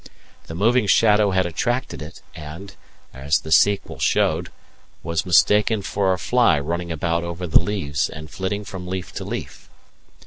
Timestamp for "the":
0.47-0.55, 3.41-3.51, 7.45-7.61